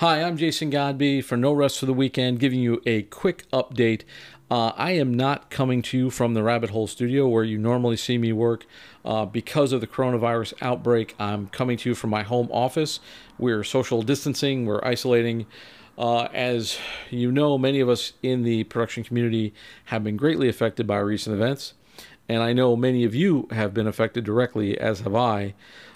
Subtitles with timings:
[0.00, 4.04] Hi, I'm Jason Godby for No Rest for the Weekend, giving you a quick update.
[4.50, 7.98] Uh, I am not coming to you from the Rabbit Hole Studio where you normally
[7.98, 8.64] see me work.
[9.04, 13.00] Uh, because of the coronavirus outbreak, I'm coming to you from my home office.
[13.38, 15.44] We're social distancing, we're isolating.
[15.98, 16.78] Uh, as
[17.10, 19.52] you know, many of us in the production community
[19.84, 21.74] have been greatly affected by recent events,
[22.30, 25.54] and I know many of you have been affected directly, as have I.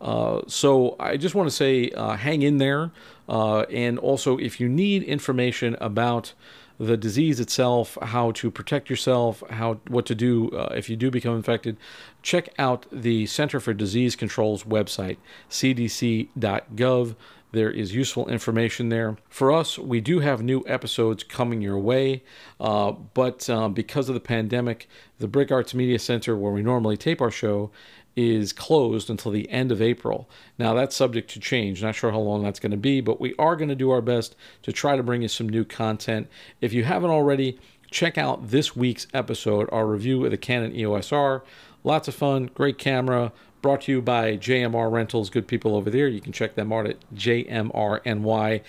[0.00, 2.90] Uh, so I just want to say uh, hang in there.
[3.28, 6.32] Uh, and also, if you need information about
[6.78, 11.12] the disease itself, how to protect yourself, how what to do uh, if you do
[11.12, 11.76] become infected,
[12.22, 17.14] check out the Center for Disease Control's website, cdc.gov.
[17.56, 19.16] There is useful information there.
[19.30, 22.22] For us, we do have new episodes coming your way,
[22.60, 24.86] uh, but uh, because of the pandemic,
[25.20, 27.70] the BRIC Arts Media Center, where we normally tape our show,
[28.14, 30.28] is closed until the end of April.
[30.58, 31.82] Now, that's subject to change.
[31.82, 34.02] Not sure how long that's going to be, but we are going to do our
[34.02, 36.28] best to try to bring you some new content.
[36.60, 37.58] If you haven't already,
[37.90, 41.42] check out this week's episode, our review of the Canon EOS R.
[41.84, 46.06] Lots of fun, great camera, brought to you by JMR Rentals, good people over there.
[46.06, 48.66] You can check them out at jmrny.com.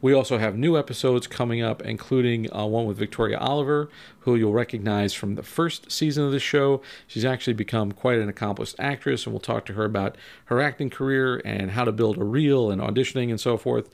[0.00, 3.88] We also have new episodes coming up, including uh, one with Victoria Oliver,
[4.20, 6.82] who you'll recognize from the first season of the show.
[7.06, 10.90] She's actually become quite an accomplished actress, and we'll talk to her about her acting
[10.90, 13.90] career and how to build a reel and auditioning and so forth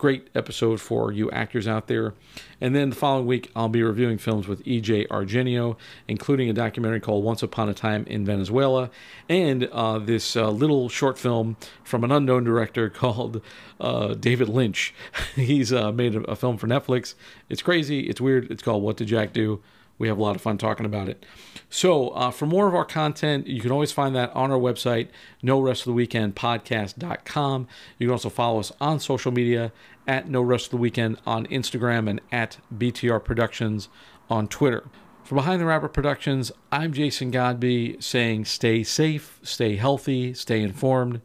[0.00, 2.14] great episode for you actors out there.
[2.58, 5.76] And then the following week, I'll be reviewing films with EJ Argenio,
[6.08, 8.90] including a documentary called Once Upon a Time in Venezuela,
[9.28, 13.42] and uh, this uh, little short film from an unknown director called
[13.78, 14.94] uh, David Lynch.
[15.36, 17.14] He's uh, made a, a film for Netflix.
[17.50, 18.50] It's crazy, it's weird.
[18.50, 19.60] It's called What Did Jack Do?
[20.00, 21.26] We have a lot of fun talking about it.
[21.68, 25.08] So, uh, for more of our content, you can always find that on our website,
[25.42, 27.68] no rest for the weekend podcast.com.
[27.98, 29.72] You can also follow us on social media
[30.08, 33.90] at no rest for the weekend on Instagram and at BTR Productions
[34.30, 34.84] on Twitter.
[35.22, 41.20] For Behind the Wrapper Productions, I'm Jason Godby saying stay safe, stay healthy, stay informed,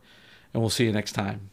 [0.54, 1.50] and we'll see you next time.